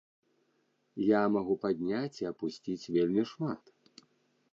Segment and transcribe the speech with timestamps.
[1.07, 3.63] Я магу падняць і апусціць вельмі шмат.